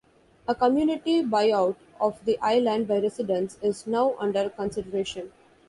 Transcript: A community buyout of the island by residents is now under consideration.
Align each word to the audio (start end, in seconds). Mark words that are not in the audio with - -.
A 0.47 0.55
community 0.55 1.21
buyout 1.21 1.75
of 1.99 2.25
the 2.25 2.39
island 2.39 2.87
by 2.87 2.97
residents 2.97 3.59
is 3.61 3.85
now 3.85 4.15
under 4.17 4.49
consideration. 4.49 5.31